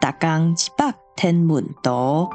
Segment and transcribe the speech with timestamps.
[0.00, 2.30] 逐工一百天文图，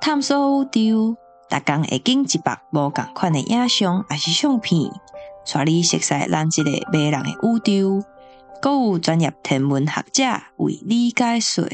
[0.00, 1.16] 探索宇宙，
[1.48, 4.90] 逐工会经一百无共款的影像，还是相片，
[5.52, 8.04] 带你熟悉咱即个迷人的宇宙。
[8.60, 10.24] 阁有专业天文学者
[10.56, 11.64] 为你解说。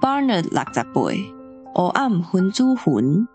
[0.00, 1.34] Barnard 六十倍，
[1.74, 3.26] 黑暗分子云，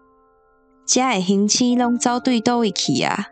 [0.88, 3.31] 遮的星星拢走对倒位去啊？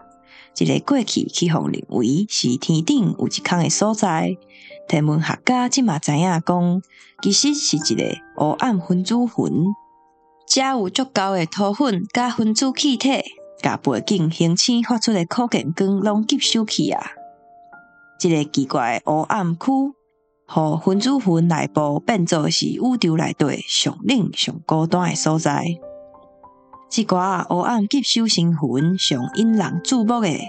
[0.60, 4.38] 一个过去气象认为是天顶有一空的所在，
[4.88, 6.82] 天文学家即嘛知影讲，
[7.22, 8.04] 其实是一个
[8.36, 9.66] 黑暗分子云，
[10.48, 13.22] 遮有足够的土粉甲分子气体，
[13.62, 17.12] 甲背景星星发出的可见光拢吸收去啊！
[18.22, 19.94] 一个奇怪的黑暗区，
[20.46, 25.64] 互分子云内部变作是宇宙内底上冷上高端的所在。
[26.90, 30.40] 即寡黑暗吸收星云上引人注目的，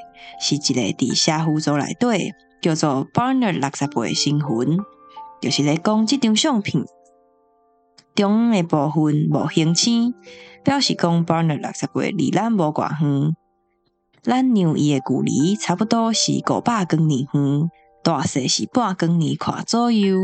[0.41, 2.33] 是一个伫社辅助内底
[2.63, 4.79] 叫做 Barnard 六十倍星云，
[5.43, 6.83] 就是咧讲即张相片
[8.15, 10.15] 中央的部分无星星，
[10.65, 13.37] 表示讲 Barnard 六十倍离咱无偌远，
[14.23, 17.71] 咱让伊的距离差不多是五百光年远，
[18.02, 20.18] 大细是半光年宽左右。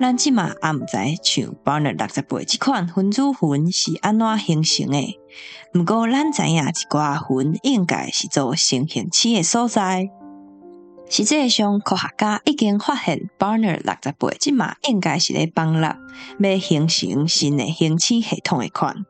[0.00, 5.18] 咱即嘛也毋知像 Burner 六十倍即款分子云是安怎形成诶，
[5.74, 10.08] 毋过咱知影一寡云应该是做成形器诶所在。
[11.08, 19.04] 实际上，科学家已经发现 Burner 六十倍即嘛应该是咧帮助要形成新诶星器系统诶款。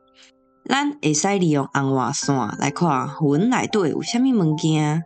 [0.67, 5.03] 咱会使利用红外线来看云内底有虾米物件，